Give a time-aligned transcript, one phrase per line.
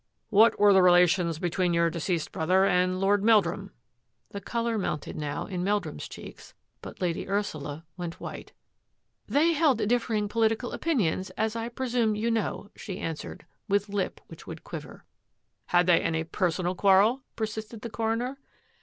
[0.31, 3.71] "What were the relations between your de ceased brother and Lord Meldrum?"
[4.31, 8.51] The colour mounted now in Meldrum's cheeks, but Lady Ursula went white."
[9.29, 14.47] They held differing political opinions, as I presume you know," she answered, with lip which
[14.47, 15.05] would quiver.
[15.67, 18.39] "Had they any personal quarrel?" persisted the coroner.